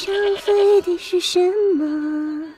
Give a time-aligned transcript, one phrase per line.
[0.00, 1.38] 天上飞的是什
[1.76, 2.54] 么？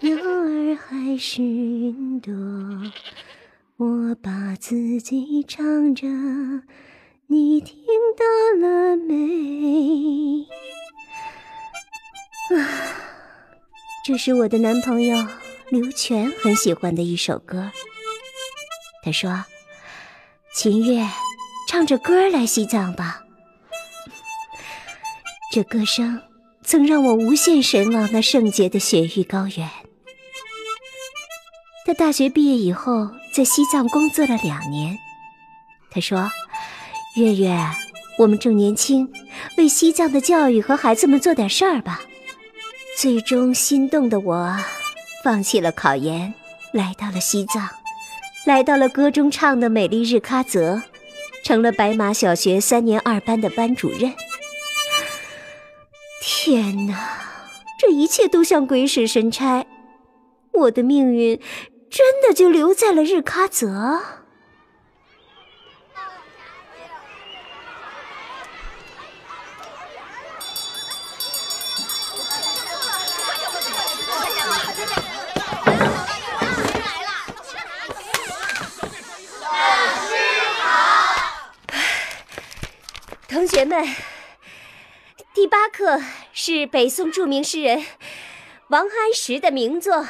[0.00, 2.30] 鸟儿还是云朵？
[3.78, 6.06] 我把自己唱着，
[7.28, 7.82] 你听
[8.14, 8.26] 到
[8.60, 10.44] 了没？
[12.54, 12.60] 啊，
[14.04, 15.26] 这是我的男朋友
[15.70, 17.70] 刘全很喜欢的一首歌。
[19.02, 19.42] 他说
[20.54, 21.08] ：“秦月，
[21.66, 23.22] 唱着歌来西藏吧。”
[25.50, 26.20] 这歌声
[26.64, 29.68] 曾让我无限神往那圣洁的雪域高原。
[31.84, 34.96] 他大学毕业以后，在西藏工作了两年。
[35.90, 36.30] 他说
[37.16, 37.58] ：“月月，
[38.18, 39.12] 我们正年轻，
[39.58, 42.00] 为西藏的教育和孩子们做点事儿吧。”
[42.96, 44.56] 最终心动的我，
[45.24, 46.32] 放弃了考研，
[46.72, 47.68] 来到了西藏，
[48.46, 50.80] 来到了歌中唱的美丽日喀则，
[51.44, 54.12] 成了白马小学三年二班的班主任。
[56.24, 57.18] 天哪，
[57.80, 59.66] 这一切都像鬼使神差，
[60.52, 61.40] 我的命运
[61.90, 64.00] 真的就留在了日喀则。
[83.28, 83.84] 同学们，
[85.34, 85.98] 第八课
[86.34, 87.82] 是北宋著名诗人
[88.68, 89.96] 王安石的名作《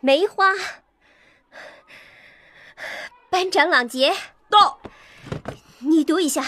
[0.00, 0.50] 梅花》。
[3.30, 4.12] 班长朗杰
[4.50, 4.80] 到，
[5.78, 6.44] 你读一下。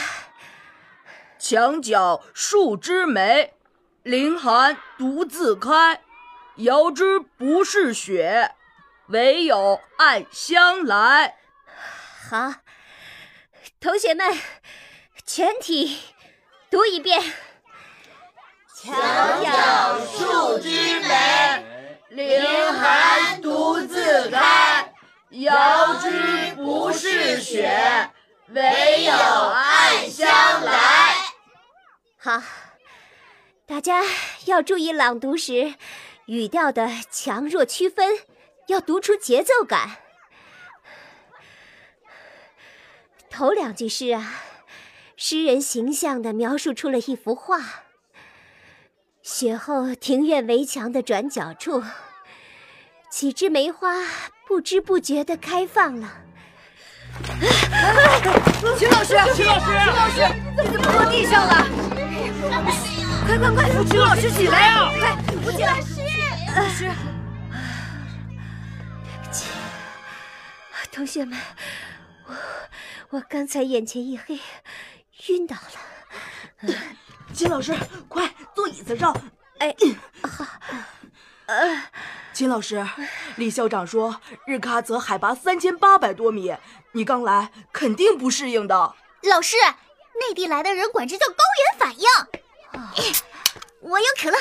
[1.39, 3.55] 墙角数枝梅，
[4.03, 6.03] 凌寒独自开。
[6.57, 8.57] 遥知不是雪，
[9.07, 11.37] 唯有暗香来。
[12.29, 12.55] 好，
[13.79, 14.37] 同学们，
[15.25, 16.01] 全体。
[16.69, 17.23] 读一遍。
[18.87, 18.95] 墙
[19.43, 21.65] 角数枝梅，
[22.11, 24.95] 凌寒独自开。
[25.31, 27.69] 遥知不是雪，
[28.51, 30.29] 唯有暗香
[30.63, 31.15] 来。
[32.17, 32.41] 好，
[33.67, 34.05] 大家
[34.45, 35.75] 要注意朗读时
[36.27, 38.21] 语调的强弱区分，
[38.69, 39.97] 要读出节奏感。
[43.29, 44.43] 头两句诗啊。
[45.19, 47.59] 诗人形象地描述出了一幅画：
[49.27, 51.83] 雪后庭院围墙的转角处，
[53.11, 53.97] 几枝梅花
[54.47, 56.19] 不知不觉的开放了。
[58.79, 60.21] 秦老师，秦老师，秦老师，
[60.63, 61.67] 你怎么落地上了？
[63.27, 64.93] 快快快，秦老师起来啊！
[64.97, 65.81] 快，扶起来！
[66.55, 66.89] 老师，
[69.03, 69.49] 对不起，
[70.93, 71.37] 同学们，
[72.27, 72.35] 我
[73.11, 74.39] 我刚才眼前一黑。
[75.31, 75.81] 晕倒了，
[77.37, 77.77] 金老师，
[78.09, 79.15] 快坐椅子上。
[79.59, 79.77] 哎，
[80.23, 80.47] 好。
[81.45, 81.83] 呃，
[82.33, 82.83] 金老师，
[83.37, 86.57] 李校长说日喀则海拔三千八百多米，
[86.93, 88.95] 你刚来肯定不适应的。
[89.25, 89.55] 老师，
[90.19, 92.07] 内地来的人管这叫高原反应。
[93.81, 94.39] 我有可乐，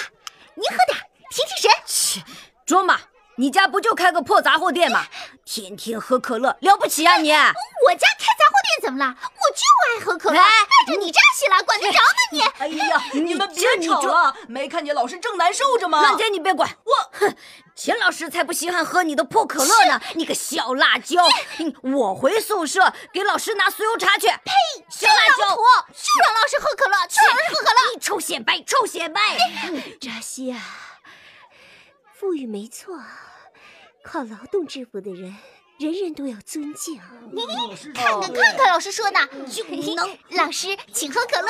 [0.54, 0.98] 您喝点
[1.30, 1.72] 提提神。
[1.86, 2.24] 切，
[2.66, 2.98] 卓玛，
[3.36, 5.06] 你家不就开个破杂货店吗？
[5.44, 7.34] 天天喝可乐，了不起啊你？
[7.34, 9.16] 我家开杂货店怎么了？
[10.00, 10.48] 喝可乐，碍
[10.88, 12.42] 着你站起来，管得着吗你？
[12.42, 16.02] 哎呀，你们别吵了，没看见老师正难受着吗？
[16.02, 17.36] 浪姐，你别管我，哼，
[17.76, 20.02] 秦老师才不稀罕喝你的破可乐呢！
[20.16, 21.28] 你个小辣椒，
[21.82, 24.28] 我回宿舍给老师拿酥油茶去。
[24.28, 24.52] 呸！
[24.90, 27.94] 小辣椒，就让老师喝可乐，就让老师喝可乐。
[27.94, 29.38] 你臭显摆，臭显摆！
[30.00, 30.60] 扎西啊，
[32.14, 33.00] 富裕没错。
[34.04, 35.36] 靠劳动致富的人，
[35.78, 36.98] 人人都要尊敬。
[37.94, 39.20] 看看看看，老师说的
[39.52, 39.64] 就
[39.96, 40.18] 能。
[40.32, 41.48] 老师，请喝可乐。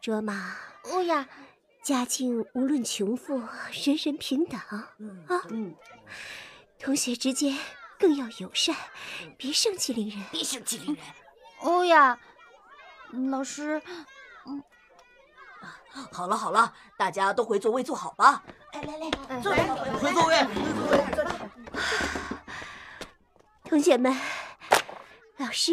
[0.00, 1.26] 卓玛，欧呀，
[1.82, 3.38] 家境无论穷富，
[3.72, 4.92] 人人平等啊。
[6.78, 7.58] 同学之间
[7.98, 8.76] 更要友善，
[9.38, 11.04] 别盛气凌人，别盛气凌人。
[11.60, 12.18] 欧呀，
[13.30, 13.80] 老师，
[14.46, 14.62] 嗯，
[16.12, 18.42] 好了好了，大家都回座位坐好吧。
[18.74, 19.52] 来来来，坐，
[19.98, 21.43] 回座位，回座位。
[23.74, 24.16] 同学们，
[25.36, 25.72] 老师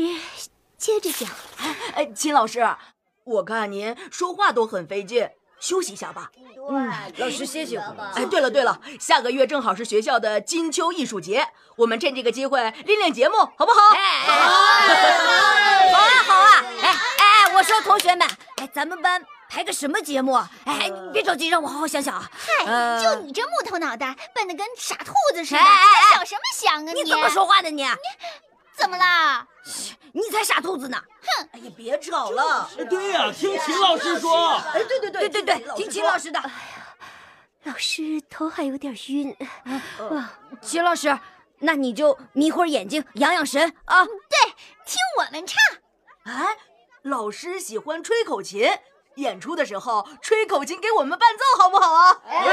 [0.75, 1.29] 接着讲。
[1.93, 2.67] 哎，秦老师，
[3.23, 6.31] 我看您说话都很费劲，休息一下吧。
[6.67, 13.79] 嗯，老师歇歇会哎，对了对了，下个月正好是学校的金秋艺术节，我们趁这个机会练练节目，好不好？
[13.93, 14.25] 哎，
[15.93, 16.65] 好啊好啊！
[16.81, 18.27] 哎哎哎，我说同学们，
[18.57, 19.23] 哎，咱们班。
[19.51, 20.35] 排个什么节目？
[20.63, 22.31] 哎，你别着急，让我好好想想啊。
[22.31, 26.91] 嗨，就你这木头脑袋，笨的跟傻兔子似的，还想什么想啊？
[26.93, 27.83] 你怎么说话的你？
[27.83, 27.89] 你
[28.77, 29.45] 怎么啦？
[30.13, 30.97] 你才傻兔子呢！
[31.21, 31.49] 哼！
[31.51, 32.69] 哎呀，别吵了。
[32.89, 34.51] 对呀，听秦老师说。
[34.73, 36.39] 哎，对对对对对对，听秦老师的。
[36.39, 36.95] 哎呀，
[37.63, 39.35] 老师头还有点晕。
[39.65, 41.19] 啊，秦老师，
[41.59, 44.05] 那你就眯会儿眼睛，养养神啊。
[44.05, 44.53] 对，
[44.85, 45.57] 听我们唱。
[46.23, 46.57] 哎，
[47.01, 48.69] 老师喜欢吹口琴，
[49.21, 52.11] 演出的时候吹口琴给我们伴奏，好不好啊？
[52.11, 52.47] 好好，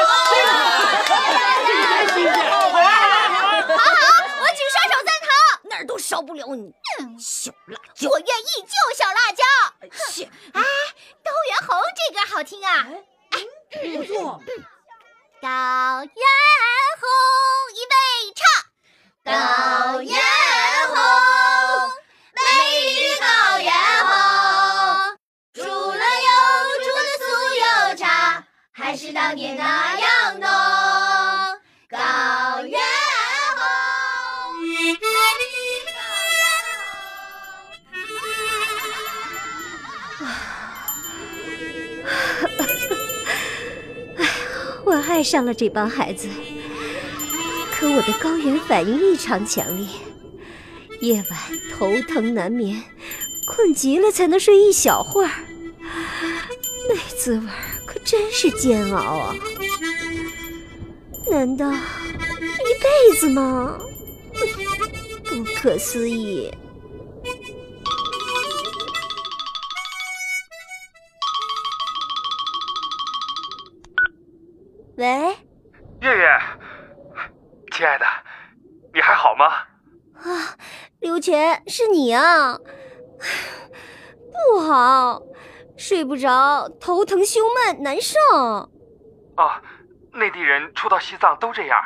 [4.40, 5.28] 我举双手赞同，
[5.70, 6.70] 哪儿都少不了你，
[7.18, 8.10] 小辣椒。
[8.10, 9.42] 我愿意救小辣椒。
[10.12, 10.62] 切，哎，
[11.24, 12.86] 高原红这歌好听啊！
[13.30, 13.40] 哎
[13.96, 14.40] 不错。
[15.40, 15.48] 高
[16.02, 16.12] 原
[17.00, 17.08] 红，
[17.72, 17.94] 预备
[18.36, 18.44] 唱。
[19.24, 19.30] 高
[20.02, 20.12] 原
[20.88, 20.96] 红，
[22.34, 22.40] 美
[22.84, 23.26] 丽的高
[23.60, 23.72] 原
[24.06, 24.10] 红，
[28.88, 30.48] 还是当年那样浓。
[31.90, 31.98] 高
[32.64, 32.80] 原
[33.54, 33.60] 红，
[35.84, 35.92] 高
[36.32, 36.40] 原
[44.48, 44.86] 红。
[44.86, 46.26] 我爱上了这帮孩子，
[47.70, 49.86] 可我的高原反应异常强烈，
[51.02, 51.38] 夜晚
[51.76, 52.82] 头疼难眠，
[53.52, 55.30] 困极了才能睡一小会儿，
[56.88, 57.46] 那滋味
[57.88, 59.34] 可真是煎熬啊！
[61.30, 63.78] 难道一辈子吗？
[65.24, 66.52] 不可思议！
[74.98, 75.34] 喂，
[76.02, 76.28] 月月，
[77.72, 78.04] 亲爱的，
[78.92, 79.46] 你还好吗？
[80.14, 80.54] 啊，
[81.00, 82.58] 刘全，是你啊！
[84.52, 85.22] 不好，
[85.78, 88.18] 睡不着，头疼、胸闷、难受。
[89.36, 89.62] 啊，
[90.12, 91.80] 内地人初到西藏都这样。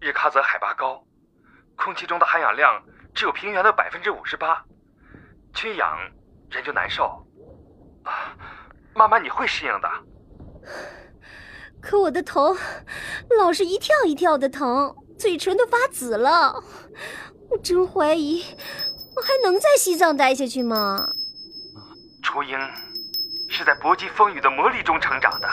[0.00, 1.04] 日喀则海拔高，
[1.76, 2.80] 空气中的含氧量
[3.12, 4.64] 只有平原的百分之五十八，
[5.52, 5.98] 缺氧
[6.50, 7.04] 人就难受。
[8.04, 8.36] 啊，
[8.94, 9.88] 慢慢你会适应的。
[11.80, 12.56] 可我的头
[13.36, 16.62] 老是一跳一跳的疼，嘴唇都发紫了。
[17.50, 18.44] 我真怀疑
[19.16, 21.10] 我还能在西藏待下去吗？
[22.22, 22.56] 雏鹰
[23.52, 25.48] 是在搏击风雨的磨砺中成长的。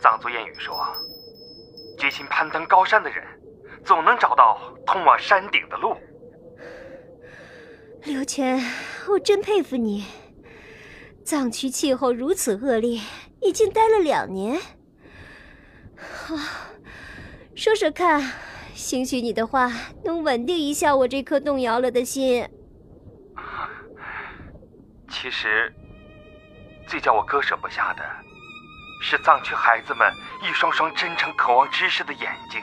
[0.00, 0.74] 藏族谚语说
[1.98, 3.24] ：“决心攀登高山的人，
[3.84, 5.96] 总能找到通往山顶的路。”
[8.04, 8.58] 刘全，
[9.08, 10.06] 我真佩服你。
[11.24, 13.00] 藏区气候如此恶劣。
[13.42, 14.62] 已经待了两年，啊，
[17.54, 18.32] 说说看，
[18.72, 19.70] 兴许你的话
[20.02, 22.48] 能稳定一下我这颗动摇了的心。
[25.10, 25.70] 其实，
[26.86, 28.04] 最叫我割舍不下的，
[29.02, 32.60] 是藏区孩子们一双双真诚渴望知识的眼睛，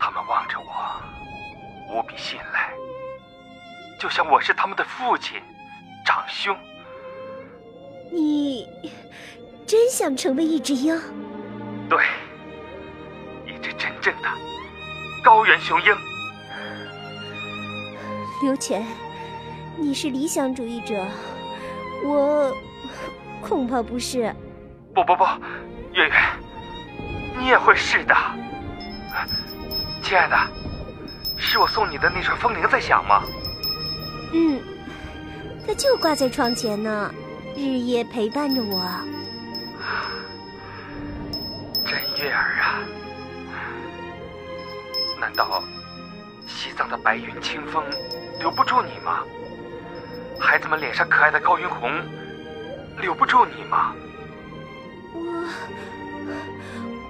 [0.00, 2.72] 他们望着我，无比信赖，
[4.00, 5.40] 就像我是他们的父亲、
[6.04, 6.56] 长兄。
[8.10, 8.68] 你
[9.66, 11.00] 真想成为一只鹰？
[11.88, 12.04] 对，
[13.46, 14.28] 一只真正的
[15.22, 15.96] 高原雄鹰。
[18.42, 18.84] 刘全，
[19.78, 21.06] 你是理想主义者，
[22.04, 22.54] 我
[23.40, 24.34] 恐怕不是。
[24.94, 25.24] 不不不，
[25.92, 26.14] 月月，
[27.38, 28.14] 你也会是的。
[30.02, 30.36] 亲爱的，
[31.38, 33.22] 是我送你的那串风铃在响吗？
[34.34, 34.60] 嗯，
[35.66, 37.12] 它就挂在窗前呢。
[37.56, 38.82] 日夜陪伴着我，
[41.86, 42.82] 真月儿啊！
[45.20, 45.62] 难道
[46.48, 47.84] 西藏的白云清风
[48.40, 49.22] 留不住你吗？
[50.40, 51.90] 孩子们脸上可爱的高原红
[52.98, 53.94] 留不住你吗？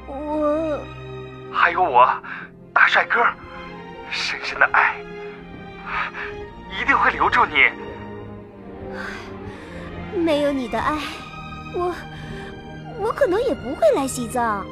[0.06, 0.80] 我我
[1.52, 2.08] 还有我
[2.72, 3.24] 大帅哥，
[4.10, 4.96] 深深的爱
[6.80, 7.70] 一定会留住你。
[10.16, 10.96] 没有你的爱，
[11.74, 11.94] 我
[12.98, 14.64] 我可能也不会来西藏。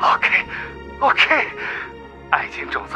[0.00, 1.48] OK，OK，
[2.30, 2.94] 爱情种子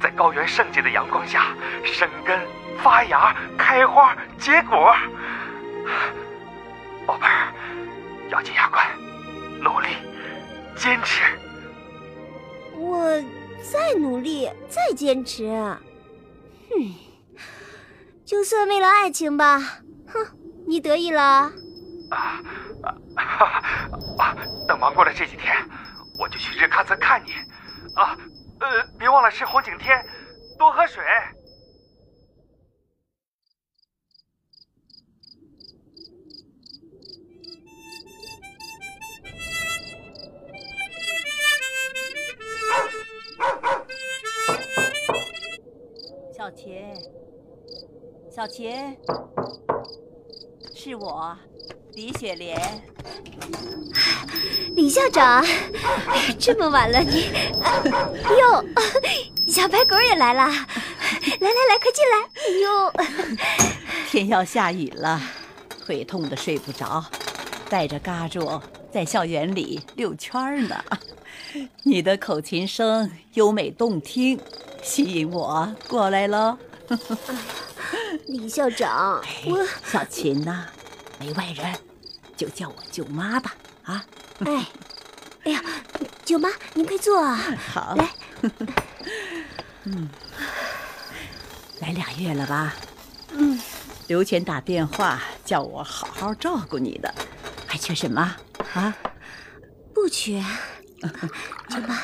[0.00, 1.48] 在高原圣洁的阳光下
[1.84, 2.38] 生根、
[2.82, 4.94] 发芽、开花、结果。
[7.06, 7.52] 宝贝儿，
[8.30, 8.84] 咬紧牙关，
[9.60, 9.88] 努力，
[10.76, 11.22] 坚持。
[12.76, 13.22] 我
[13.62, 15.46] 再努力，再坚持。
[16.70, 16.94] 哼，
[18.24, 19.58] 就算为了爱情吧。
[20.06, 20.26] 哼。
[20.66, 21.22] 你得意了？
[21.22, 22.40] 啊
[22.86, 22.94] 啊
[24.16, 24.34] 啊！
[24.66, 25.54] 等忙过了这几天，
[26.18, 27.32] 我就去日喀则看你。
[27.94, 28.16] 啊，
[28.60, 30.02] 呃，别忘了吃红景天，
[30.58, 31.04] 多喝水。
[46.44, 46.76] 小琴，
[48.30, 48.70] 小琴。
[50.74, 51.34] 是我，
[51.94, 52.60] 李雪莲，
[54.76, 55.42] 李校长，
[56.38, 57.30] 这么晚了你，
[58.38, 58.62] 哟，
[59.48, 60.44] 小白狗也来了，
[61.40, 62.18] 来来来，快进来！
[62.36, 62.92] 哎呦，
[64.10, 65.18] 天要下雨了，
[65.80, 67.02] 腿痛的睡不着，
[67.70, 68.60] 带着嘎住
[68.92, 70.84] 在校园里溜圈呢。
[71.84, 74.38] 你的口琴声优美动听，
[74.84, 76.58] 吸引我过来喽。
[78.26, 80.66] 李校长，我小琴呐，
[81.18, 81.74] 没外人，
[82.36, 83.54] 就叫我舅妈吧。
[83.84, 84.04] 啊，
[84.44, 84.66] 哎，
[85.44, 85.62] 哎呀，
[86.24, 87.34] 舅妈，您快坐啊。
[87.72, 88.10] 好，来。
[89.84, 90.08] 嗯，
[91.80, 92.74] 来俩月了吧？
[93.32, 93.58] 嗯。
[94.06, 97.12] 刘全打电话叫我好好照顾你的，
[97.66, 98.36] 还缺什么
[98.74, 98.94] 啊？
[99.94, 100.44] 不缺。
[101.70, 102.02] 舅妈，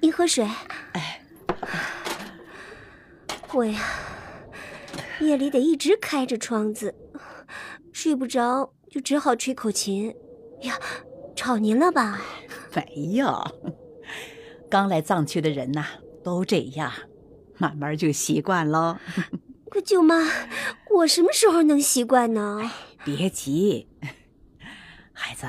[0.00, 0.48] 您喝水。
[3.54, 3.80] 哎，我呀，
[5.20, 6.92] 夜里得一直开着窗子，
[7.92, 10.12] 睡不着就只好吹口琴。
[10.62, 10.76] 呀，
[11.36, 12.20] 吵您了吧？
[12.74, 13.44] 没有，
[14.68, 15.86] 刚来藏区的人呐，
[16.24, 16.92] 都这样，
[17.56, 18.96] 慢慢就习惯喽。
[19.70, 20.28] 可舅妈，
[20.90, 22.68] 我什么时候能习惯呢？
[23.04, 23.86] 别急，
[25.12, 25.46] 孩子，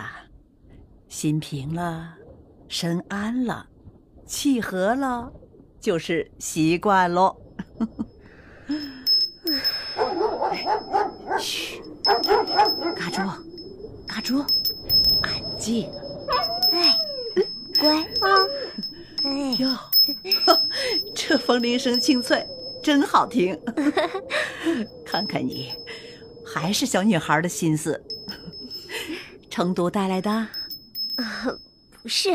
[1.08, 2.18] 心平了。
[2.68, 3.68] 身安了，
[4.28, 5.32] 气和了，
[5.80, 7.42] 就是习惯喽。
[11.40, 11.82] 嘘，
[12.96, 13.22] 嘎猪，
[14.08, 14.40] 嘎猪，
[15.22, 15.90] 安静。
[16.72, 16.98] 哎，
[17.80, 18.46] 乖啊。
[19.24, 19.78] 哎哟，
[21.16, 22.48] 这风铃声清脆，
[22.84, 23.60] 真好听。
[25.06, 25.74] 看看你，
[26.46, 28.04] 还是小女孩的心思。
[29.50, 30.30] 成都带来的？
[30.32, 30.50] 啊。
[32.04, 32.30] 不是，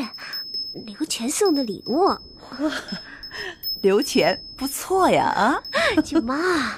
[0.72, 2.08] 刘全送的礼物。
[3.82, 5.62] 刘全不错呀，啊，
[6.04, 6.74] 舅妈。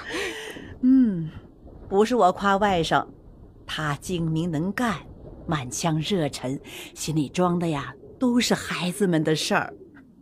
[1.93, 3.05] 嗯，不是我夸外甥，
[3.67, 4.97] 他精明能干，
[5.45, 6.59] 满腔热忱，
[6.95, 9.71] 心里装的呀都是孩子们的事儿。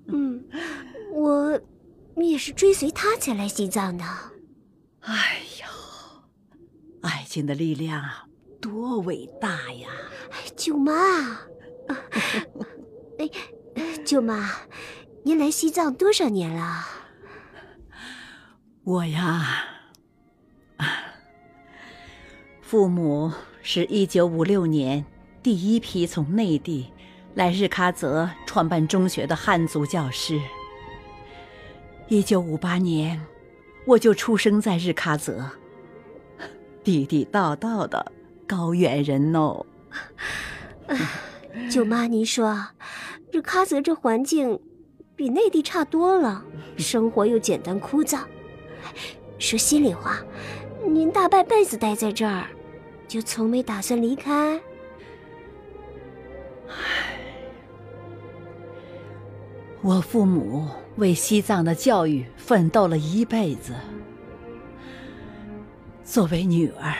[0.08, 0.44] 嗯，
[1.14, 1.60] 我
[2.18, 4.04] 也是追随他才来西藏的。
[5.00, 5.66] 哎呦，
[7.02, 8.26] 爱情的力量啊
[8.60, 9.88] 多伟大呀！
[10.58, 10.92] 舅妈。
[13.18, 13.30] 哎，
[14.06, 14.52] 舅妈，
[15.24, 16.86] 您来西藏多少年了？
[18.84, 19.71] 我呀，
[22.72, 23.30] 父母
[23.62, 25.06] 是一九五六年
[25.44, 26.90] 第一批从内地
[27.36, 30.40] 来日喀则创办中学的汉族教师。
[32.08, 33.22] 一九五八年，
[33.86, 35.44] 我就出生在日喀则，
[36.82, 38.10] 地地道道的
[38.48, 39.66] 高原人哦。
[41.70, 42.68] 舅妈，您说，
[43.34, 44.58] 日喀则这环境
[45.18, 46.46] 比内地差多了，
[46.78, 48.20] 生活又简单枯燥。
[49.38, 50.22] 说心里话，
[50.88, 52.48] 您大半辈子待在这儿，
[53.12, 54.58] 就从没打算离开？
[56.70, 57.20] 唉，
[59.82, 60.66] 我父母
[60.96, 63.76] 为西藏的教育奋斗了一辈子，
[66.06, 66.96] 作为女儿，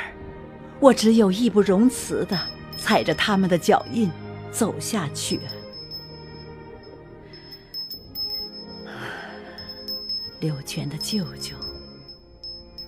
[0.82, 2.38] 我只有义不容辞的
[2.78, 4.12] 踩着他们的脚印。
[4.52, 5.40] 走下去。
[10.42, 11.56] 刘全的舅舅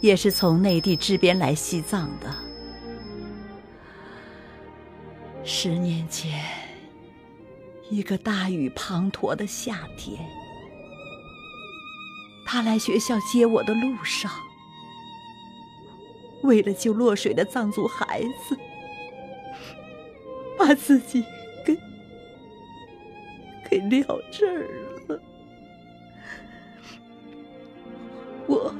[0.01, 2.52] 也是从内地支边来西藏的。
[5.45, 6.41] 十年前，
[7.89, 10.25] 一个大雨滂沱的夏天，
[12.45, 14.31] 他来学校接我的路上，
[16.43, 18.57] 为了救落水的藏族孩子，
[20.57, 21.23] 把自己。
[21.65, 21.77] 给
[23.69, 24.67] 给撂这儿
[25.07, 25.21] 了，
[28.47, 28.75] 我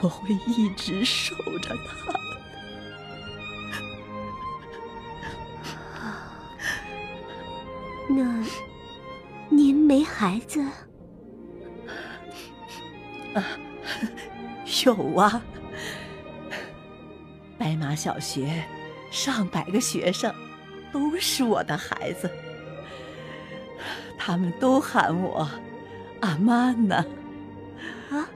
[0.00, 2.12] 我会一直守着他。
[8.14, 8.44] 那
[9.48, 10.60] 您没孩子？
[13.34, 13.44] 啊，
[14.84, 15.42] 有啊！
[17.58, 18.64] 白马小学
[19.10, 20.32] 上百个学生。
[20.92, 22.30] 都是我的孩子，
[24.18, 25.48] 他们都喊我
[26.20, 26.96] 阿曼呢。
[28.10, 28.28] 啊，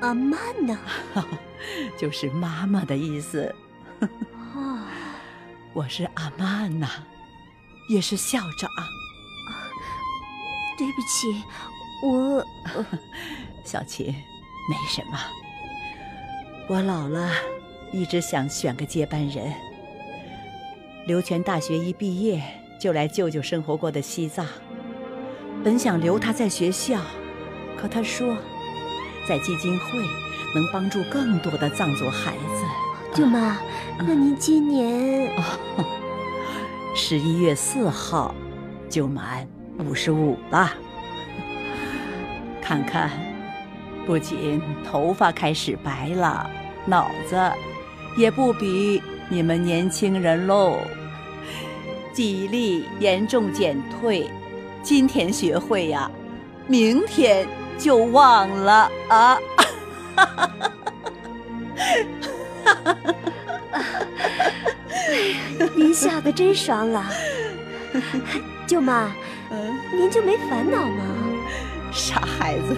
[0.00, 0.78] 阿曼呢？
[1.96, 3.54] 就是妈妈的意思。
[4.54, 4.78] 哦，
[5.72, 6.86] 我是阿曼呢，
[7.88, 8.70] 也是校长。
[10.82, 11.44] 对不起，
[12.02, 12.44] 我
[13.62, 14.06] 小琴，
[14.68, 15.18] 没什么。
[16.68, 17.30] 我老了，
[17.92, 19.52] 一直想选个接班人。
[21.06, 22.42] 刘全大学一毕业
[22.80, 24.44] 就来舅舅生活过的西藏，
[25.62, 27.00] 本想留他在学校，
[27.80, 28.36] 可他说，
[29.28, 30.00] 在基金会
[30.56, 33.14] 能帮助更多的藏族孩子。
[33.14, 33.56] 舅妈，
[33.98, 35.30] 那您今年……
[36.96, 38.34] 十一月四号
[38.90, 39.46] 就满
[39.82, 40.72] 五十五了。
[42.62, 43.10] 看看，
[44.06, 46.48] 不仅头发开始白了，
[46.86, 47.36] 脑子
[48.16, 50.78] 也不比你们年轻人喽。
[52.14, 54.30] 记忆力严重减退，
[54.82, 56.10] 今天学会呀，
[56.66, 57.46] 明天
[57.78, 59.38] 就忘了啊！
[60.14, 60.70] 哈哈哈
[65.74, 67.04] 您笑得真爽朗，
[68.66, 69.10] 舅妈，
[69.52, 71.04] 嗯您就没烦恼吗？
[71.92, 72.76] 傻孩子，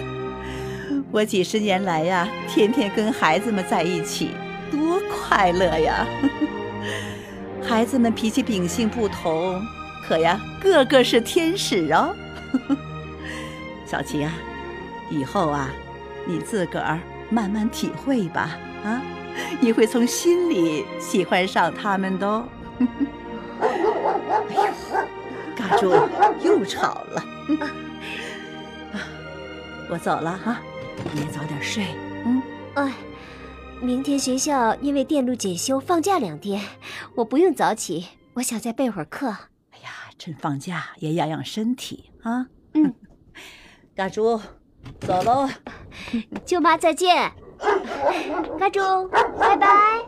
[1.11, 4.31] 我几十年来呀，天天跟孩子们在一起，
[4.69, 6.05] 多快乐呀！
[7.63, 9.65] 孩子们脾气秉性不同，
[10.05, 12.13] 可呀，个个是天使哦。
[13.87, 14.33] 小琪啊，
[15.09, 15.69] 以后啊，
[16.25, 19.01] 你自个儿慢慢体会吧，啊，
[19.61, 22.45] 你会从心里喜欢上他们的哦。
[23.61, 23.93] 哎呦，
[25.67, 25.91] 嘎猪
[26.43, 27.23] 又吵了。
[29.89, 30.59] 我走了哈，
[31.13, 31.85] 你也早点睡。
[32.25, 32.41] 嗯，
[32.75, 32.93] 哎，
[33.81, 36.61] 明天学校因为电路检修放假两天，
[37.15, 39.27] 我不用早起，我想再备会儿课。
[39.71, 42.47] 哎呀，趁放假也养养身体啊。
[42.73, 42.93] 嗯，
[43.95, 44.41] 嘎猪，
[44.99, 45.49] 走喽。
[46.45, 47.31] 舅妈再见。
[48.59, 50.03] 嘎猪，拜拜。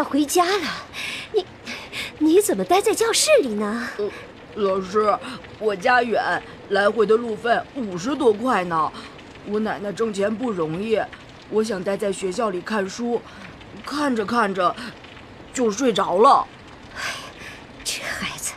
[0.00, 0.68] 家都放假回家了，
[1.32, 1.46] 你
[2.18, 3.88] 你怎么待在教室里呢？
[4.54, 5.16] 老师，
[5.58, 8.90] 我家远，来回的路费五十多块呢。
[9.46, 11.00] 我奶奶挣钱不容易，
[11.50, 13.20] 我想待在学校里看书，
[13.84, 14.74] 看着看着
[15.52, 16.46] 就睡着了。
[16.96, 17.00] 哎，
[17.84, 18.52] 这孩子，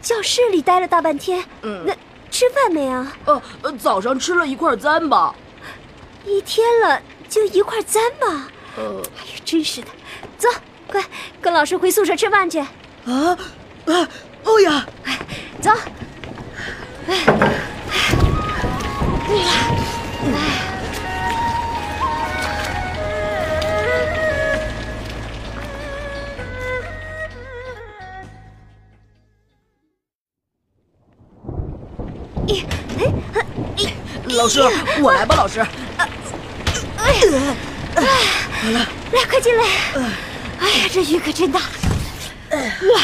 [0.00, 1.94] 教室里待了大半天，嗯，那。
[2.30, 3.16] 吃饭没啊？
[3.26, 5.32] 呃呃，早上吃了一块糌粑。
[6.26, 8.42] 一天了就一块糌粑？
[8.76, 9.86] 呃，哎呀，真是的。
[10.44, 10.50] 走，
[10.86, 11.02] 快
[11.40, 12.58] 跟老师回宿舍吃饭去。
[12.58, 12.68] 啊
[13.06, 14.08] 啊！
[14.44, 14.86] 哦呀！
[15.62, 15.70] 走。
[17.08, 18.14] 哎哎。
[34.36, 34.60] 老师，
[35.00, 35.60] 我来吧，老师。
[36.98, 37.56] 哎呀，
[37.96, 39.64] 来，来，快进来。
[40.64, 41.60] 哎呀，这雨可真大。
[41.60, 43.00] 哇，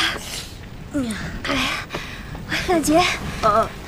[0.94, 1.14] 哎呀，
[2.68, 3.04] 朗杰，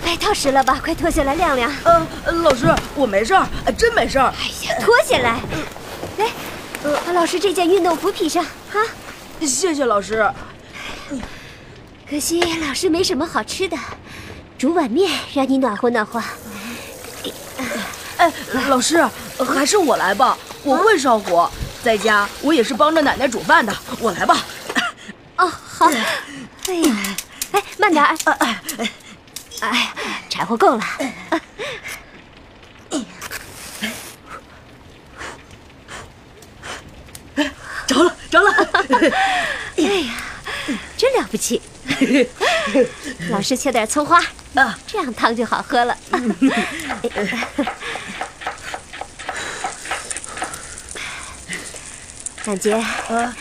[0.04, 0.78] 外套湿了吧？
[0.84, 1.72] 快脱下来晾晾。
[1.84, 4.26] 呃，老师，我没事儿，真没事儿。
[4.38, 5.40] 哎呀，脱下来。
[6.18, 6.28] 来，
[7.06, 8.44] 把老师这件运动服披上。
[8.44, 8.76] 啊，
[9.40, 10.30] 谢谢老师。
[12.10, 13.76] 可惜老师没什么好吃的，
[14.58, 16.22] 煮碗面让你暖和暖和。
[18.18, 18.30] 哎，
[18.68, 19.02] 老师，
[19.38, 21.50] 还是我来吧，我会烧火，
[21.82, 24.36] 在家我也是帮着奶奶煮饭的，我来吧。
[25.36, 25.90] 哦，好。
[26.68, 26.96] 哎呀，
[27.50, 28.04] 哎，慢点。
[28.04, 28.62] 哎哎
[29.60, 29.92] 哎，
[30.30, 30.84] 柴火够了。
[37.86, 38.52] 着了，着了。
[39.76, 40.14] 哎呀，
[40.96, 41.60] 真了不起。
[43.30, 44.22] 老师切点葱花，
[44.54, 45.96] 啊，这样汤就好喝了。
[52.44, 53.36] 朗杰，啊，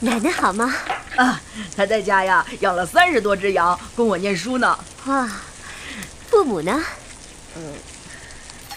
[0.00, 0.74] 奶奶好吗？
[1.16, 1.40] 啊，
[1.76, 4.76] 她在家呀，养了三十多只羊，供我念书呢。
[5.06, 5.30] 哇，
[6.28, 6.84] 父母呢？
[7.56, 7.74] 嗯，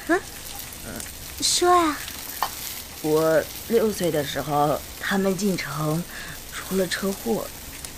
[0.07, 0.21] 嗯，
[1.41, 1.95] 说呀。
[3.01, 6.01] 我六岁的时候，他们进城，
[6.53, 7.45] 出了车祸，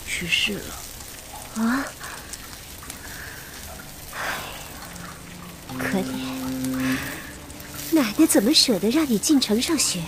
[0.07, 1.63] 去世了。
[1.63, 1.85] 啊，
[5.77, 6.97] 可怜，
[7.91, 9.99] 奶奶怎么舍得让你进城上学？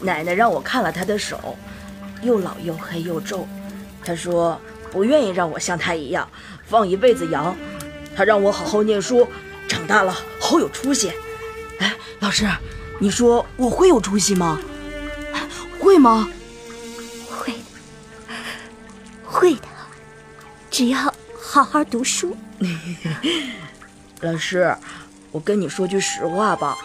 [0.00, 1.56] 呃，奶奶让我看了她的手，
[2.22, 3.46] 又老又黑又皱。
[4.04, 6.28] 她说不愿意让我像她一样
[6.66, 7.56] 放一辈子羊，
[8.14, 9.26] 她让我好好念书，
[9.68, 11.12] 长大了好有出息。
[11.78, 12.48] 哎，老师，
[12.98, 14.60] 你说我会有出息吗？
[15.78, 16.28] 会吗？
[17.28, 17.58] 会的，
[19.24, 19.62] 会的，
[20.70, 22.36] 只要好好读书。
[24.20, 24.74] 老师，
[25.30, 26.76] 我跟你说句实话吧，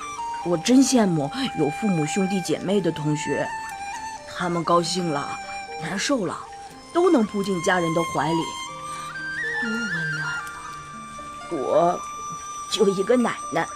[0.46, 3.48] 我真羡慕有父母兄弟姐妹的同学，
[4.28, 5.38] 他们高兴了、
[5.82, 6.38] 难受了，
[6.92, 8.44] 都能扑进家人的怀里，
[9.62, 10.42] 多温暖啊！
[11.52, 12.00] 我
[12.72, 13.68] 就一个奶奶，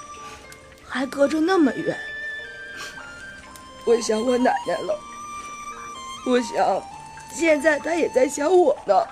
[0.88, 1.96] 还隔着那么远，
[3.86, 5.00] 我想我奶奶了。
[6.26, 6.84] 我想，
[7.32, 9.08] 现在她也在想我呢。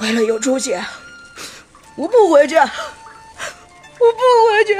[0.00, 0.76] 为了有出息。
[1.96, 2.68] 我不回去，我不
[4.50, 4.74] 回去，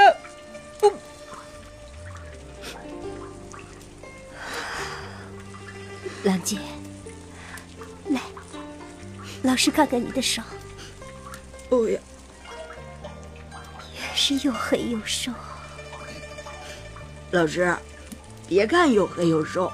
[0.88, 0.99] 我。
[6.23, 6.59] 郎姐，
[8.09, 8.20] 来，
[9.42, 10.42] 老师看看你的手。
[11.68, 11.99] 不要，
[13.94, 15.33] 也是又黑又瘦。
[17.31, 17.77] 老师，
[18.47, 19.73] 别看又黑又瘦，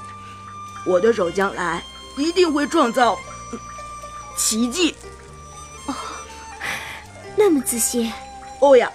[0.87, 1.83] 我的手将来
[2.17, 3.19] 一定会创造
[4.37, 4.95] 奇迹。
[5.87, 5.95] 哦，
[7.37, 8.13] 那么自信。
[8.61, 8.91] 哦呀，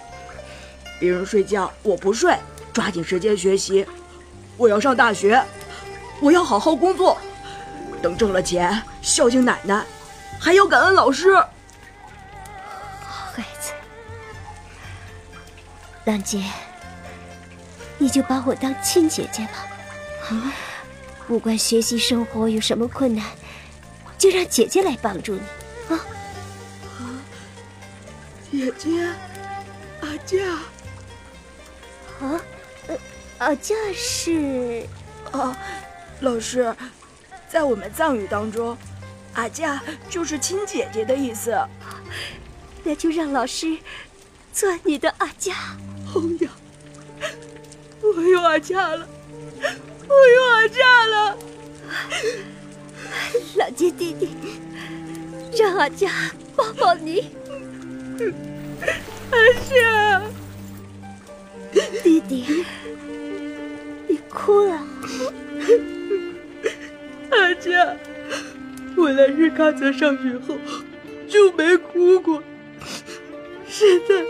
[0.99, 2.37] 别人睡觉我不睡，
[2.73, 3.85] 抓紧时间学习。
[4.57, 5.43] 我要上大学，
[6.21, 7.17] 我要好好工作。
[8.01, 9.83] 等挣了钱，孝敬奶奶，
[10.39, 11.35] 还要感恩老师。
[11.35, 13.71] 好孩子，
[16.05, 16.43] 兰姐，
[17.97, 19.67] 你就把我当亲姐姐吧。
[20.29, 20.53] 啊，
[21.27, 23.25] 不管学习生活有什么困难，
[24.17, 25.41] 就让姐姐来帮助你
[25.89, 25.99] 啊。
[26.99, 27.03] 啊，
[28.51, 29.07] 姐姐，
[30.01, 30.37] 阿佳。
[32.21, 32.41] 啊，
[32.87, 32.97] 呃，
[33.39, 34.85] 阿佳是
[35.31, 35.57] 啊，
[36.21, 36.75] 老师。
[37.47, 38.77] 在我们藏语当中
[39.33, 41.57] ，“阿佳”就是亲姐姐的意思。
[42.83, 43.77] 那就让老师
[44.51, 45.53] 做你的阿佳。
[45.53, 46.51] 哎呀，
[48.01, 49.07] 我有阿佳了，
[50.07, 51.37] 我有阿佳了。
[53.55, 54.35] 老姐弟弟，
[55.57, 56.11] 让阿佳
[56.55, 57.31] 抱抱你。
[59.31, 60.21] 阿夏，
[62.03, 62.65] 弟弟，
[64.07, 64.81] 你哭了。
[67.31, 67.95] 阿佳，
[68.95, 70.57] 我来日喀则上学后
[71.27, 72.41] 就没哭过，
[73.67, 74.25] 现在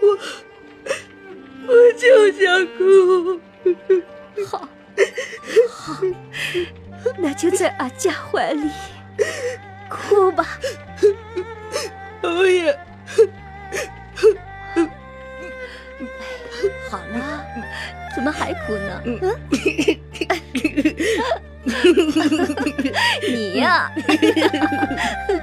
[0.00, 0.18] 我
[1.66, 3.40] 我就想哭。
[4.46, 4.68] 好，
[5.68, 5.96] 好，
[7.18, 8.70] 那就在阿佳怀里
[9.88, 10.46] 哭吧。
[12.22, 12.78] 我也。
[16.90, 17.44] 好了，
[18.14, 19.02] 怎么还哭呢？
[19.04, 19.20] 嗯。
[23.30, 23.92] 你呀！
[25.28, 25.34] 大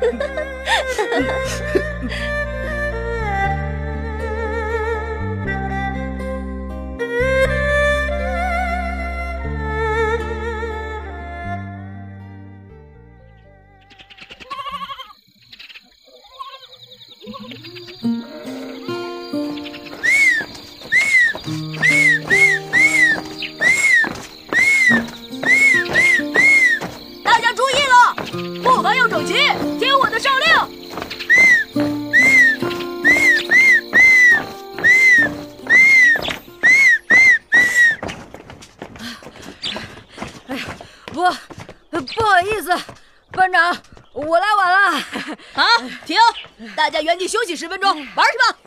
[47.27, 48.57] 休息十分钟，玩去吧！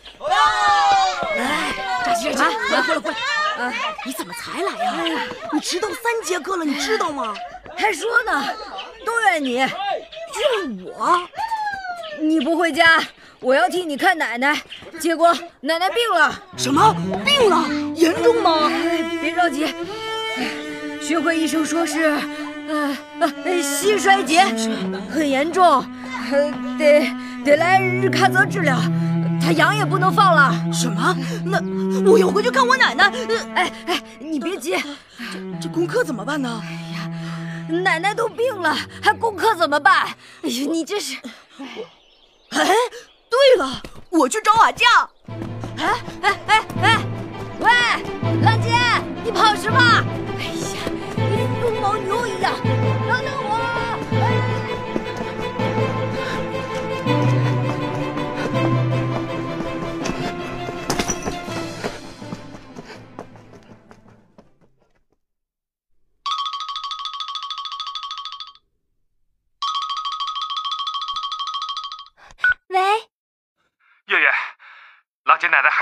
[1.37, 3.17] 来，扎西扎西，来过来过来！
[3.65, 3.73] 啊，
[4.05, 5.23] 你怎么才来呀？
[5.53, 7.35] 你迟到三节课了，你知道吗？
[7.77, 8.45] 还说呢，
[9.07, 9.71] 都怨你，怨
[10.85, 11.21] 我！
[12.21, 13.03] 你不回家，
[13.41, 14.61] 我要替你看奶奶，
[14.99, 16.43] 结果奶奶病了。
[16.57, 16.95] 什么？
[17.25, 17.67] 病了？
[17.95, 18.71] 严重吗？
[19.23, 19.75] 别着急，
[21.01, 22.21] 学会医生说是，
[22.69, 24.45] 呃呃，膝衰竭，
[25.11, 25.85] 很严重，
[26.79, 27.07] 得。
[27.43, 28.79] 得来日喀则治疗，
[29.41, 30.53] 他羊也不能放了。
[30.71, 31.17] 什么？
[31.43, 31.59] 那
[32.11, 33.11] 我要回去看我奶奶。
[33.55, 34.77] 哎哎，你别急，
[35.33, 36.61] 这这功课怎么办呢？
[36.63, 37.11] 哎呀，
[37.81, 40.07] 奶奶都病了，还功课怎么办？
[40.43, 41.17] 哎呀，你这是……
[42.51, 42.67] 哎，
[43.31, 44.87] 对了，我去找瓦匠。
[45.79, 46.99] 哎哎哎哎，
[47.59, 47.71] 喂，
[48.43, 48.77] 老姐，
[49.25, 49.79] 你跑什么？
[50.39, 50.77] 哎呀，
[51.17, 52.53] 你跟牦牛一样。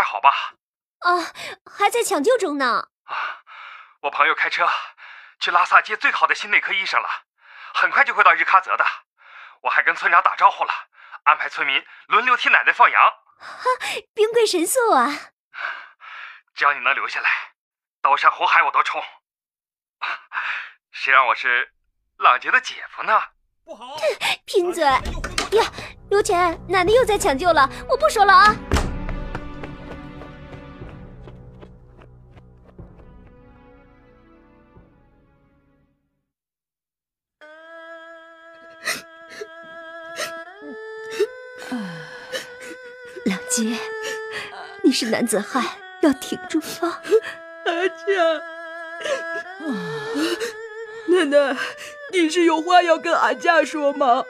[0.09, 0.55] 好吧？
[1.01, 1.33] 啊，
[1.71, 2.89] 还在抢救中呢。
[3.05, 3.15] 啊，
[4.01, 4.67] 我朋友开车
[5.39, 7.09] 去拉萨接最好的心内科医生了，
[7.75, 8.87] 很快就会到日喀则的。
[9.61, 10.73] 我还跟村长打招呼了，
[11.25, 13.13] 安排村民轮流替奶奶放羊。
[13.39, 13.65] 哈，
[14.15, 15.13] 兵贵神速啊！
[16.55, 17.29] 只要你能留下来，
[18.01, 19.03] 刀山火海我都冲。
[20.91, 21.71] 谁让我是
[22.17, 23.23] 朗杰的姐夫呢？
[23.63, 23.99] 不好！
[24.47, 24.85] 贫嘴！
[24.85, 25.71] 呀，
[26.09, 28.55] 刘钱，奶奶又在抢救了，我不说了啊。
[43.59, 43.77] 杰，
[44.83, 45.65] 你是男子汉，
[46.01, 47.03] 要挺住啊！
[47.65, 48.05] 阿佳，
[51.09, 51.57] 奶奶，
[52.13, 54.25] 你是有话要跟阿佳说吗？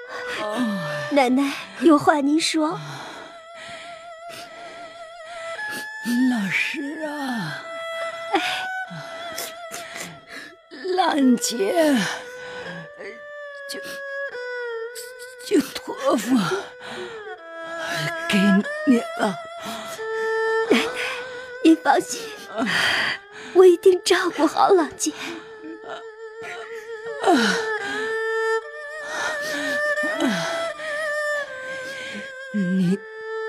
[1.10, 2.80] 奶奶，有话您说。
[6.30, 7.62] 老师啊，
[10.96, 11.94] 兰姐，
[13.68, 13.78] 就
[15.46, 16.34] 就托付
[18.30, 18.64] 给你
[18.96, 19.38] 了。
[20.70, 20.84] 奶奶，
[21.62, 22.20] 您放心，
[23.54, 25.12] 我一定照顾好朗姐。
[32.52, 32.98] 你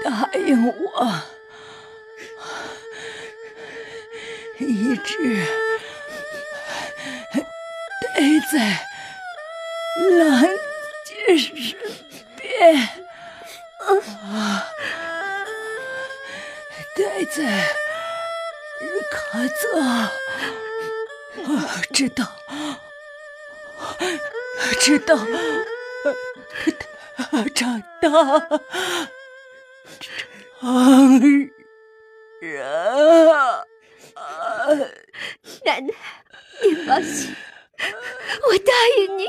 [0.03, 1.21] 答应我，
[4.59, 5.45] 一直
[8.01, 8.21] 待
[8.51, 8.57] 在
[10.17, 10.43] 郎
[17.31, 17.43] 在
[18.79, 20.09] 日喀则，啊，
[21.93, 22.25] 知道，
[24.79, 25.15] 知道。
[27.53, 28.09] 长大
[29.99, 31.51] 成
[32.41, 32.65] 人，
[35.65, 35.93] 奶奶，
[36.63, 37.35] 您放心，
[38.47, 39.27] 我答应你。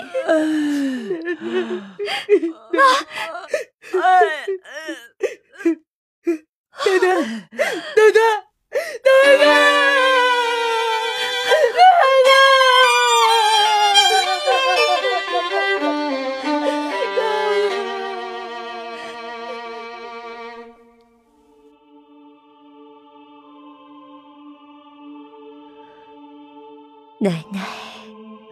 [27.22, 27.60] 奶奶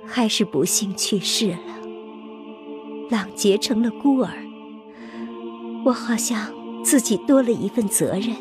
[0.06, 1.58] 还是不幸去世了，
[3.08, 4.28] 朗杰成了孤儿。
[5.86, 6.52] 我好像
[6.84, 8.36] 自己多了一份责任，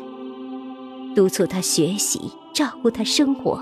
[1.14, 3.58] 督促他学习，照顾他生活。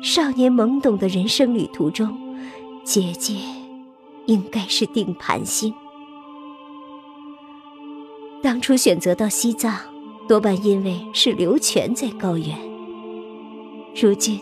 [0.00, 2.16] 少年懵懂的人生旅途中，
[2.84, 3.34] 姐姐
[4.26, 5.74] 应该是定盘星。
[8.40, 9.76] 当初选择到西藏，
[10.28, 12.56] 多半因为是刘全在高原。
[14.00, 14.40] 如今。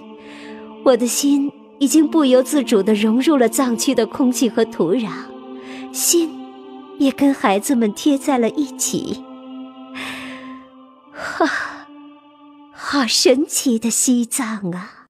[0.83, 5.11] 我的心已经不由自主地融入了藏区的空气和土壤，
[5.93, 6.31] 心
[6.99, 9.23] 也跟孩子们贴在了一起。
[11.13, 11.87] 哈，
[12.73, 14.95] 好神奇的西藏啊！